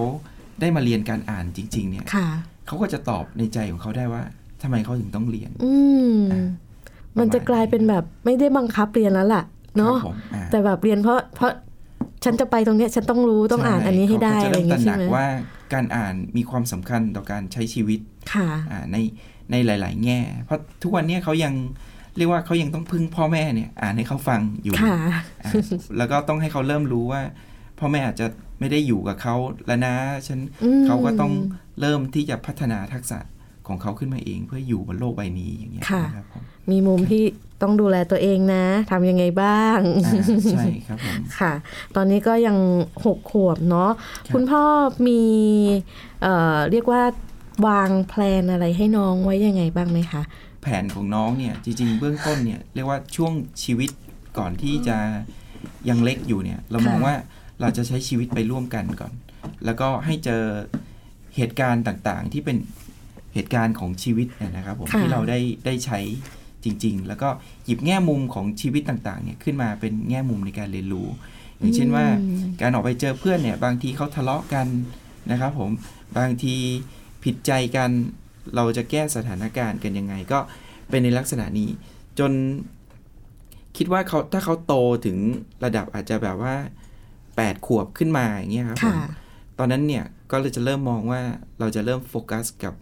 [0.61, 2.29] ได้มาเรียนการอ่านจริง ๆ เนี่ยค่ะ
[2.66, 4.23] เขาก็จะตอบในใจของเขาได้ว่า
[4.62, 5.75] ทำไมเขาถึงต้องเรียน อื
[6.12, 6.46] มอ่า
[7.18, 9.42] มันจะกลายเป็นแบบไม่ได้บังคับเรียนแล้วล่ะ
[9.77, 11.53] เนาะครับผมอ่าแต่แบบเรียนเพราะเพราะ
[12.25, 15.27] ฉันจะไปตรงเนี้ยฉันต้องรู้ต้องอ่านอันนี้ให้ได้เขาอะไรจะอเริ่ย่ามงตงี้ระหใช่นักไหมว่า
[15.73, 18.01] การอ่านมีความสำคัญต่อการใช้ชีวิต
[18.35, 18.96] ค่ะอ่าใน
[19.51, 21.53] ในหลาย ๆ แง่ เพราะทุกวันเนี้เขายัง
[22.16, 24.96] เรียกว่าเขายังต้องพึ่งพ่อแม่เนี่ย อ่านให้เขาฟังอยู่ค่ะ
[25.42, 25.53] อ่า
[25.99, 27.23] แล้วก็ต้องให้เขาเริ่มรู้ว่า
[27.79, 28.27] พ่อแม่อาจจะ
[28.61, 29.35] ไม่ได้อยู่กับเขา
[29.66, 29.94] แล้วนะ
[30.27, 31.33] ฉันอืมเขาก็ต้อง
[31.81, 33.18] เริ่มที่จะพัฒนาทักษะ
[33.68, 37.23] ของเขาขึ้นมาเองเพื่ออยู่บนโลกใบนี้อย่างเงี้ยค่ะนะครับผมมีมุมที่
[37.62, 40.12] ต้องดูแลตัวเองนะทำยังไงบ้างอ่า
[40.51, 41.53] ใช่ครับผมค่ะ
[41.96, 42.57] ตอนนี้ก็ยัง
[43.05, 44.62] หกขวบเนาะครับคุณพ่อ
[45.09, 45.23] มี
[46.23, 47.03] เอ่อเรียกว่า
[47.66, 50.23] วางแพลนอะไรให้น้องไว้ยังไงบ้างไหมคะ
[50.62, 53.33] แผนของน้องเนี่ยจริง ๆ เบื้องต้นเนี่ยเรียกว่าช่วง
[53.64, 53.90] ชีวิต
[54.38, 54.96] ก่อนที่จะ
[55.88, 57.14] ยังเล็กอยู่เนี่ยเรามองค่ะว่า
[57.61, 59.12] เราจะใช้ชีวิตไปร่วมกันก่อน
[59.64, 60.42] แล้วก็ให้เจอ
[61.37, 62.57] เหตุการณ์ต่างๆ ที่เป็น
[63.35, 66.01] เหตุการณ์ของชีวิตเนยนะครับผมค่ะที่เราได้ได้ใช้
[66.64, 67.29] จริง ๆ แล้วก็
[67.64, 71.09] หยิบแง่มุมของชีวิตต่างๆเนี่ยขึ้นมาเป็นแง่มุมในการเรียนรู้
[71.59, 74.66] อย่างเช่นว่าอืมการออกไปเจอเพื่อนเนี่ยบางทีเขาทะเลาะกัน
[75.31, 75.70] นะครับผม
[76.18, 76.55] บางที
[77.25, 77.90] ผิดใจกัน
[78.56, 80.38] เราจะแก้สถานการณ์กันยังไง ก็
[80.90, 81.70] เป็นในลักษณะนี้
[82.18, 82.32] จน
[83.76, 84.74] คิดว่าเขาถ้าเขาโต
[85.06, 85.18] ถึง
[85.64, 86.54] ระดับอาจจะแบบว่า
[87.10, 89.10] 8 ขวบขึ้นมาอย่างเงี้ยครับผมค่ะ
[89.58, 91.20] ตอนนั้นเนี่ยก็เลยจะเริ่มมองว่า
[91.60, 92.74] เราจะเริ่มโฟกัสกับ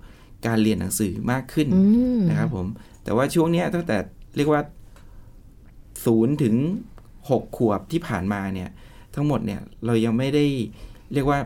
[0.47, 1.83] การเรียนหนังสือมากขึ้นอื
[2.19, 2.67] มนะครับผม
[3.05, 3.97] แต่ว่าช่วงเนี้ยตั้งแต่
[4.37, 4.63] เรียกว่า
[6.05, 6.55] ศูนย์ถึง
[7.31, 8.71] หกขวบที่ผ่านมาเนี่ย
[9.15, 10.45] ทั้งหมดเนี่ยเรายังไม่ได้
[11.13, 11.39] เรียกว่า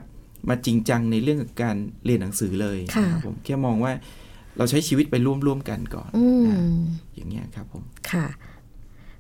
[0.48, 3.92] มาจริงจังในเรื่องของการเรียนหนังสือเลยค่ะนะครับผมแค่มองว่า
[4.57, 5.14] เราใช้ชีวิตไป
[5.46, 6.57] ร่วมๆกันก่อนอืมนะ
[7.14, 8.26] อย่างเงี้ยครับผมค่ะ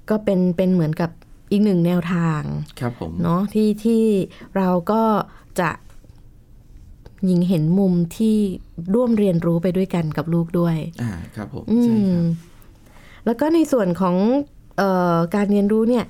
[0.08, 1.10] ก็เป็นเป็นเหมือนกับ
[1.50, 2.42] อีกหนึ่งแนวทาง
[2.80, 4.04] ครับผมเนาะที่ที่
[4.56, 5.02] เราก็
[5.60, 5.70] จะ
[7.28, 8.36] ยิงเห็นมุมที่
[8.94, 12.24] ร่วมเรียนรู้ไปด้วยกันกับลูกด้วยอ่าครับผมอืใช่คมรับ
[13.24, 14.16] แล้วก็ในส่วนของ
[14.78, 14.82] เอ
[15.14, 16.04] อการเรียนรู้เนี่ย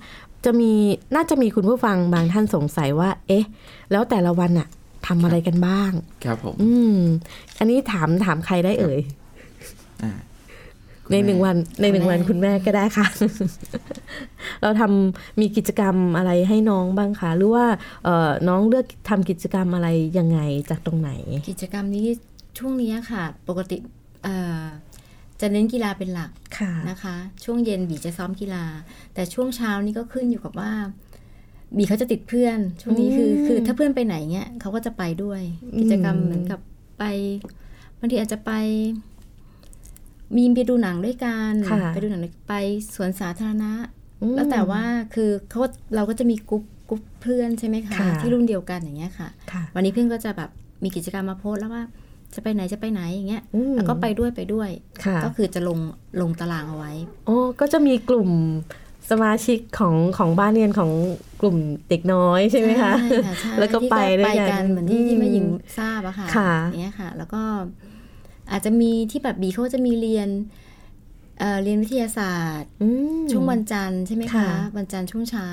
[0.44, 0.72] จะมี
[1.14, 3.44] น่าจะมีคุณผู้ฟังบางท่านสงสัยว่า เอ๊ะ
[3.90, 4.68] แล้วแต่ละวันอะ
[5.06, 5.92] ทำอะไรกันบ้าง
[6.24, 6.96] ครับผม อืม
[7.58, 9.00] อันนี้ถามถามใครได้เอ่ย
[10.02, 10.12] อ่า
[11.04, 13.06] คุณในหนึ่งแม่วันในหนึ่งวันคุณแม่คุณแม่ก็ได้ค่ะ
[14.62, 17.66] เราทำมีกิจกรรมอะไรให้น้องบ้างคะหรือว่า
[18.04, 19.88] เอ่อน้องเลือกทำกิจกรรมอะไร
[20.18, 20.38] ยังไง
[20.70, 21.10] จากตรงไหน
[21.50, 22.06] กิจกรรมนี้
[22.58, 23.76] ช่วงนี้ค่ะ ปกติ
[24.24, 24.62] เอ่อ
[25.40, 28.64] จะเน้นกีฬาเป็นหลักค่ะนะคะ ช่วงเย็นบีจะซ้อมกีฬา
[29.14, 30.72] แต่ช่วงเช้านี่ก็ขึ้นอยู่กับว่า
[31.76, 35.40] บีเขาจะติดเพื่อนช่วงนี้คืออืมคือถ้าเพื่อนไปไหนเนี่ยเขาก็จะไปด้วย
[35.80, 36.60] กิจกรรมอืมเหมือนกับ
[36.98, 37.04] ไป
[37.98, 38.52] บางทีอาจจะไป
[40.36, 42.54] มีไปดูหนังด้วยกันค่ะไปดูหนังด้วยไป
[42.94, 43.72] สวนสาธารณะ
[44.22, 44.82] อืมแล้วแต่ว่า
[45.14, 45.60] คือเขา
[45.94, 50.50] เราก็จะมี group group เพื่อนใช่ไหมคะค่ะที่รุ่นเดียวกันอย่างเงี้ยค่ะค่ะ วันนี้เพื่อนก็จะแบบ
[50.84, 51.82] มีกิจกรรมมาโพสต์แล้วว่า
[52.34, 54.70] จะไปไหนจะไปไหนอย่างเงี้ยอืมแล้วก็ไปด้วยไปด้วย
[55.04, 55.78] ค่ะก็คือจะลง
[56.20, 56.92] ลงตารางเอาไว้
[57.26, 58.30] โอ้ก็จะมีกลุ่ม
[59.10, 60.90] สมาชิกของของบ้านเรียนของ
[61.40, 61.56] กลุ่ม
[61.88, 65.46] เด็กน้อยใช่ไหมคะใช่ค่ะใช่แล้วก็ไปที่ด้วยกันกันเหมือนที่อืมที่แม่หญิง
[65.78, 67.42] ทราบอะค่ะค่ะอย่างเงี้ยค่ะ แล้วก็
[68.50, 70.28] อาจจะมีที่แบบบีเขาจะมีเรียน
[71.38, 72.88] เอ่อเรียนวิทยาศาสตร์อื
[73.20, 75.48] มช่วงวันจันทร์ใช่ไหมค่ะคะวันจันทร์ช่วงเช้า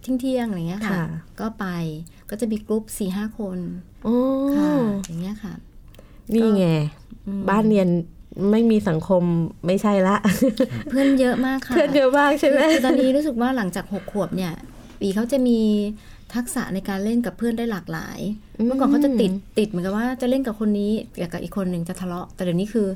[0.00, 1.04] เที่ยงเที่ยงๆอะไรเงี้ยค่ะค่ะ
[1.40, 1.66] ก็ไป
[2.30, 3.58] ก็จะมีกลุ่มสี่ห้าคน
[4.04, 4.16] โอ้
[4.56, 4.70] ค่ะ
[5.06, 5.54] อย่างเงี้ยค่ะ
[6.34, 6.66] นี่ไง
[7.26, 7.88] อืมบ้านเรียน
[8.50, 9.22] ไม่มีสังคม
[9.66, 10.16] ไม่ใช่ละ
[10.90, 14.52] เพื่อนเยอะมากค่ะเพื่อนเยอะมากใช่ไหมคือตอนนี้รู้สึกว่าหลังจากหกขวบเนี่ย
[15.00, 15.60] ปีเขาจะมี
[16.34, 18.18] ทักษะในการเล่นกับเพื่อนได้หลากหลาย
[18.66, 20.92] เมื่อก่อนเขาจะติดติดเหมือนกับว่าจะเล่นกับคนนี้
[21.32, 22.86] กับอีกคนหนึ่งจะทะเลาะ แต่เดี๋ยวนี้คือ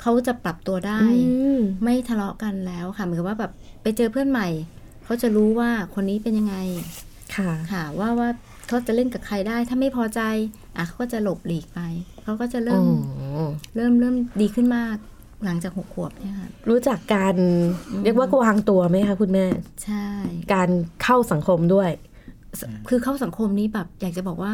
[0.00, 4.48] เขาจะปรับตัวได้อืมไม่ทะเลาะกันแล้วค่ะเหมือนกับว่าแบบไปเจอเพื่อนใหม่
[5.04, 6.56] เขาจะรู้ว่าคนนี้เป็นยังไง
[7.36, 8.28] ค่ะค่ะว่าว่า
[8.68, 10.20] เขาจะเล่นกับใครได้ ถ้าไม่พอใจ
[10.76, 11.80] อะเขาก็จะหลบหลีกไป
[12.24, 14.96] เขาก็จะเริ่มอ๋อเริ่มเริ่มดีขึ้นมาก
[15.44, 17.34] หลังจากหกขวบเนี่ยค่ะรู้จักการ
[18.04, 19.46] เรียกว่าวางตัวไหมคะคุณแม่
[19.84, 20.06] ใช่
[20.54, 20.68] การ
[21.02, 21.90] เข้าสังคมด้วย
[22.88, 24.52] คือเข้าสังคมนี้แบบอยากจะบอกว่า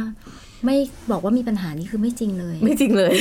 [0.64, 0.76] ไม่
[1.10, 3.14] บอกว่ามีปัญหานี่คือไม่จริงเลย ไม่จริงเลย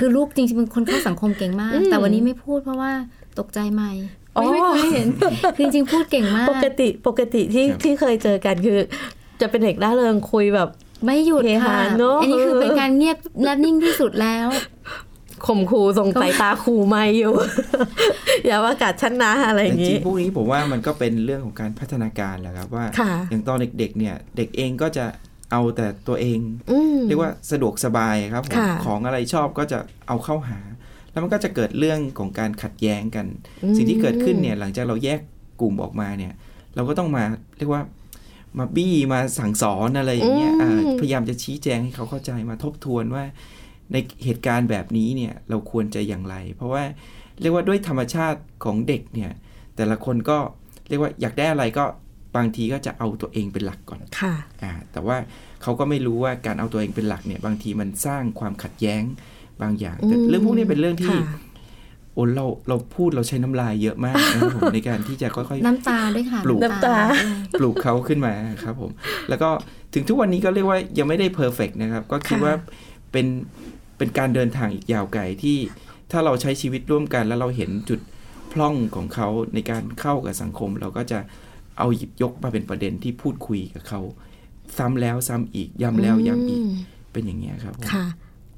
[0.00, 2.92] คือลูกจริงๆเป็นคนเข้าสังคมเก่งมากอืมแต่วันนี้ไม่พูดเพราะว่า
[3.38, 3.90] ตกใจไม่
[4.36, 8.78] อ๋อไม่ไม่เคยเห็นคือจริงๆพูดเก่งมาก ปกติปกติที่ครับที่เคยเจอกันคือ
[9.40, 10.68] จะเป็นเด็กร่าเริงคุยแบบ
[11.06, 14.48] ไม่หยุดเฮฮาค่ะเนอะอันนี้คือเป็นการเงียบและนิ่งที่สุดแล้ว
[15.46, 17.32] ข่มขู่ส่งสายตาขู่ไม่อยู่
[18.46, 25.04] อย่าว่ากัดฉันนะอะไรอแต่ย่างจรินี้งๆพวกนี้ผมว่ามันก็เป็นเรื่องของการพัฒนาการแหละครับว่าค่ะอย่างตอนเด็ก ๆ เนี่ย เด็กเองก็จะ
[25.52, 26.38] เอาแต่ตัวเอง
[26.70, 30.58] อืมเรียกว่าสะดวกสบายครับผมค่ะของอะไรชอบก็จะเอาเข้าหา
[31.10, 33.26] แล้วมันก็จะเกิดเรื่องของการขัดแย้งกัน
[33.62, 35.20] อืมสิ่งที่เกิดขึ้นเนี่ยหลังจากเราแยก
[35.60, 36.32] กลุ่มออกมาเนี่ย
[36.74, 37.24] เราก็ต้องมา
[37.58, 37.82] เรียกว่า
[38.58, 43.24] มาบี้มาสั่งสอนอะไรอย่างเงี้ยอืมอ่าพยายามจะชี้แจงให้เขาเข้าใจมาทบทวนว่า
[43.92, 46.82] ในเหตุการณ์แบบนี้เนี่ยเราควรจะอย่างไร เพราะว่า
[47.40, 49.30] เรียกว่าด้วยธรรมชาติของเด็กเนี่ย
[49.76, 50.38] แต่ละคนก็
[50.88, 51.84] เรียกว่าอยากได้อะไรก็
[52.36, 55.16] บางทีก็จะเอาตัวเองเป็นหลักก่อนค่ะอ่าแต่ว่า
[55.62, 59.02] เขาก็ไม่รู้ว่าการเอาตัวเองเป็นหลักเนี่ย บางทีมันสร้างความขัดแย้ง
[59.62, 61.20] บางอย่างแต่อืมเรื่องพวกนี้เป็นเรื่องที่ค่ะ
[62.16, 68.90] โอ้เราเราพูดเราใช้น้ำลายเยอะมากนะครับผมในการที่จะค่อยน้ำตาด้วยค่ะปลูกน้ำตาด้วยๆปลูกเขาขึ้นมาครับผม
[69.28, 69.48] แล้วก็
[69.94, 72.54] ถึงทุกวันนี้ก็เรียกว่ายังไม่ได้เพอร์เฟกนะครับ ก็คิดค่ะว่า
[73.12, 73.26] เป็น
[73.98, 75.58] เป็นการเดินทางอีกยาวไกลที่
[76.12, 78.00] ถ้าเราใช้ชีวิตร่วมกัน แล้วเราเห็นจุด
[78.52, 81.18] พร่องของเขาในการเข้ากับสังคม เราก็จะ
[81.78, 84.00] เอาหยิบยกมาเป็นประเด็นที่พูดคุยกับเขา
[84.78, 86.70] ซ้ำแล้วซ้ำอีกย้ำแล้วย้ำอีกม
[87.12, 88.06] เป็นอย่างเงี้ยครับผมค่ะ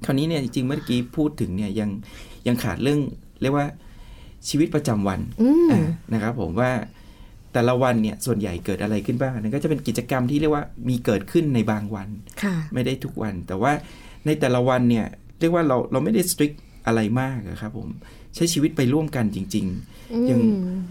[0.05, 1.90] คราวนี้เนี่ยจริงๆเมื่อกี้พูดถึงเนี่ยยัง
[2.47, 3.01] ยังขาดเรื่อง
[3.40, 3.66] เรียกว่า
[4.48, 6.70] ชีวิตประจำวันอืมอ่านะครับผมว่า
[7.53, 12.09] แต่ละวันเนี่ยส่วนใหญ่เกิดอะไรขึ้นบ้างนั่นก็จะเป็นกิจกรรมที่เรียกว่ามีเกิดขึ้นในบางวัน
[12.42, 13.72] ค่ะไม่ได้ทุกวัน แต่ว่า
[14.27, 15.07] ในแต่ละวันเนี่ย
[15.40, 16.53] เรียกว่าเราเราไม่ได้สตริก
[16.87, 17.88] อะไรมากอะครับผม
[18.35, 20.40] ใช้ชีวิตไปร่วมกันจริงๆอย่าง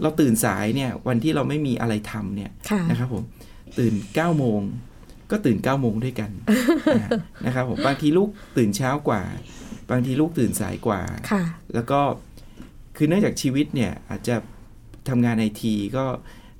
[0.02, 3.22] เราตื่นสายเนี่ยวันที่เราไม่มีอะไรทำเนี่ยค่ะนะครับผม
[3.78, 4.60] ตื่น9ก้าโมง
[5.30, 7.08] ก็ตื่น9ก้าโมงด้วยกันอ่า
[7.46, 9.22] นะครับผมบางทีลูกตื่นเช้ากว่า
[9.90, 11.42] บางทีลูกตื่นสายกว่าค่ะ
[11.74, 12.00] แล้วก็
[13.00, 14.36] คือเนื่องจากชีวิตเนี่ยอาจจะ
[15.08, 16.04] ทำงานไอทีก็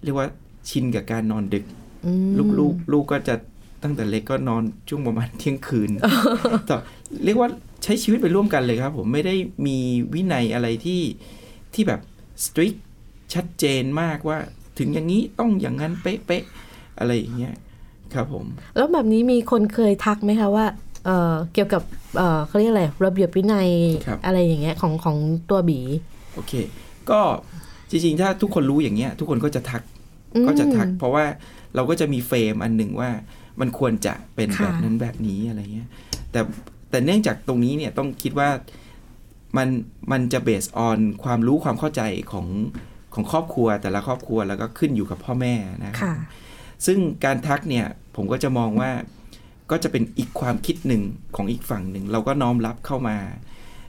[0.03, 0.29] เรียกว่า
[0.69, 1.65] ชินกับการนอนดึก
[2.07, 3.35] อืมลูกลูกลูกก็จะ
[3.83, 5.91] ตั้งแต่เล็กก็นอนช่วงประมาณเที่ยงคืน
[6.67, 6.75] แต่
[7.25, 7.49] เรียกว่า
[7.83, 9.35] ใช้ชีวิตไปร่วมกันเลยครับ ผมไม่ได้
[9.67, 9.77] มี
[10.15, 11.03] วินัยอะไรที่
[11.75, 12.01] ที่แบบ
[12.45, 12.75] สตริก
[13.35, 14.39] ชัดเจนมากว่า
[14.79, 17.55] ถึงอย่างนี้ต้องอย่างนั้นเป๊ะๆอะไรอย่างเงี้ย
[18.15, 18.47] ครับผม
[18.77, 20.67] แล้วแบบนี้มีคนเคยทักไหมคะว่า
[21.05, 21.83] เอ่อเกี่ยวกับ
[22.17, 23.69] เอ่อเขาเรียกอะไรระเบียบวินัย
[24.07, 25.17] ครับอะไรอย่างเงี้ยของของ
[25.51, 25.81] ตัวบี
[26.39, 26.55] โอเค
[27.11, 27.21] ก็
[27.91, 29.83] จริงๆ ถ้าทุกคนรู้อย่างเงี้ย ทุกคนก็จะทัก
[30.35, 31.25] อืมก็จะทัก เพราะว่า
[31.75, 33.11] เราก็จะมีเฟรมอันหนึ่งว่า
[33.61, 35.89] มันควรจะเป็นค่ะแบบนั้นแบบนี้อะไรเงี้ย
[36.33, 36.41] แต่
[36.91, 38.49] แต่เนื่องจากตรงนี้เนี่ยต้องคิดว่า
[39.57, 39.69] มัน
[40.13, 42.47] มันจะเบสออนความรู้ความเข้าใจของ
[43.15, 46.15] ของครอบครัวแต่ละครอบครัวแล้วก็ขึ้นอยู่กับพ่อแม่นะครับค่ะ
[46.87, 48.91] ซึ่งการทักเนี่ยผมก็จะมองว่า
[49.71, 51.03] ก็จะเป็นอีกความคิดหนึ่ง
[51.37, 53.17] ของอีกฝั่งหนึ่ง เราก็น้อมรับเข้ามา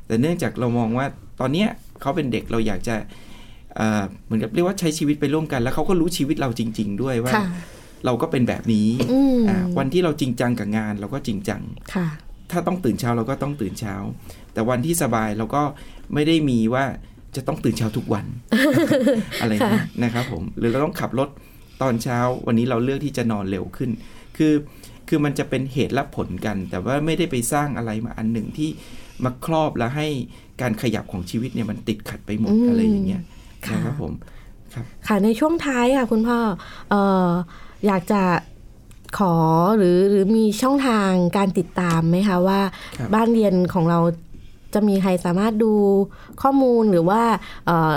[0.08, 1.06] แต่เนื่องจากเรามองว่า
[1.40, 1.70] ตอนเนี้ย
[2.02, 2.96] เขาเป็นเด็กเราอยากจะ
[3.76, 7.46] เอ่อเหมือนกับเรียกว่าใช้ชีวิตไปร่วมกัน แล้วเขาก็รู้ชีวิตเราจริง ๆ ด้วยว่าค่ะ
[8.06, 11.62] เราก็เป็นแบบนี้อืมอ่าวันที่เราจริงจังกับงานเราก็จริงจัง
[11.96, 12.08] ค่ะ
[12.52, 13.96] ถ้าต้องตื่นเช้าเราก็ต้องตื่นเช้า
[14.54, 15.64] แต่วันที่สบายเราก็
[16.14, 16.86] ไม่ได้มีว่า
[17.36, 18.26] จะต้องตื่นเช้าทุกวัน
[19.42, 21.30] อะไรอย่างเงี้ยนะครับผมหรือเราต้องขับรถ
[21.82, 23.90] ตอนเช้า วันนี้เราเลือกที่จะนอนเร็วขึ้น
[24.38, 24.54] คือ
[25.08, 28.70] คือมันจะเป็นเหตุและผลกัน แต่ว่าไม่ได้ไปสร้างอะไรมาอันหนึ่งที่
[29.24, 30.08] มาครอบแล้วให้
[30.62, 33.22] การขยับของชีวิตเนี่ยมันติดขัดไปหมดอืมอะไรอย่างเงี้ย
[33.68, 34.14] ค่ะนะครับผม
[35.08, 36.38] ค่ะในช่วงท้ายค่ะคุณพ่อ
[36.90, 37.30] เอ่อ
[37.88, 38.22] อยากจะ
[39.18, 39.36] ขอ
[39.78, 42.60] หรือหรือมีช่องทางการติดตามไหมคะว่า
[42.98, 44.00] ครับบ้านเรียนของเรา
[44.74, 45.74] จะมีใครสามารถดู
[46.42, 47.22] ข้อมูลหรือว่า
[47.66, 47.94] เอ่อ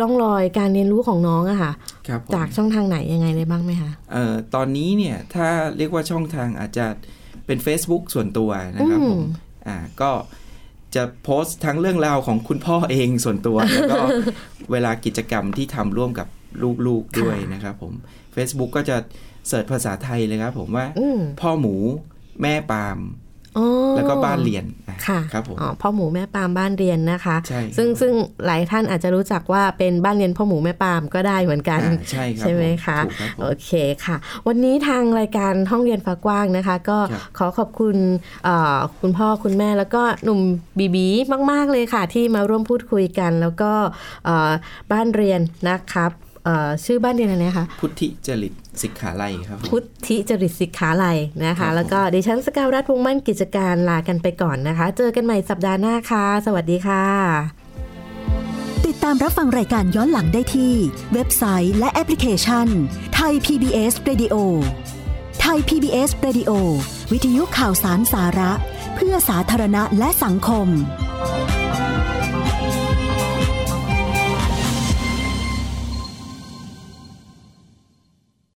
[0.00, 1.72] ร่องรอยการเรียนรู้ของน้องอะค่ะ
[2.08, 6.86] ครับผมจากช่องทางไหนยังไงได้บ้างไหมคะเอ่อตอนนี้เนี่ยถ้าเรียกว่าช่องทางอาจจะ
[7.46, 9.22] เป็น Facebook ส่วนตัวนะครับอืมผม
[9.68, 10.10] อ่าก็
[10.94, 14.00] จะโพสต์ทั้งเรื่องราวของคุณพ่อเองส่วนตัวแล้วก็
[14.72, 16.28] เวลากิจกรรมที่ทำร่วมกับ
[16.86, 17.92] ลูกๆด้วยนะครับผม
[18.34, 18.96] Facebook ก็จะ
[19.48, 21.76] เสิร์ชภาษาไทยเลยครับผมว่าอืมพ่อหมู
[22.42, 23.23] แม่ปาล์มอ๋อ
[23.96, 28.12] แล้วก็บ้านเรียนอะค่ะครับผมอ๋อพ่อหมูแม่ปามบ้านเรียนนะคะใช่ครับซึ่งซึ่ง
[28.46, 33.70] หลายท่านอาจจะรู้จักว่าเป็นบ้านเรียนพ่อหมูแม่ปามก็ได้เหมือนกันอ่าใช่ครับใช่ไหมผคะถูกครับผมโอเค
[34.04, 37.96] ค่ะ วันนี้ทางรายการห้องเรียนฟ้ากว้างนะคะ ก็ครับขอขอบคุณ
[38.44, 40.40] เอ่อคุณพ่อคุณแม่แล้วก็หนุ่ม
[40.78, 41.06] บีบี
[41.50, 43.72] มาก ๆ เลยค่ะ ที่มาร่วมพูดคุยกัน แล้วก็
[44.24, 44.50] เอ่อ
[44.92, 46.10] บ้านเรียนนะครับ
[46.44, 57.04] เอ่อชื่อบ้านเรียนอะไรนะคะพุทธิจริต สิกขาลัยครับผมพุทธิจริตสิกขาลัยนะครัคะบผมแล้วก็ดิฉันสกาวรัฐวงศ์มั่นกิจการลากันไปก่อนนะคะ เจอกันใหม่สัปดาห์หน้าค่ะ สวัสดีค่ะ
[58.86, 60.74] ติดตามรับฟังรายการย้อนหลังได้ที่
[61.12, 62.66] เว็บไซต์และแอปพลิเคชัน
[63.14, 64.34] ไทย PBS Radio
[65.40, 66.50] ไทย PBS Radio
[67.12, 68.52] วิทยุข่าวสารสาระ
[68.94, 70.68] เพื่อสาธารณะและสังคม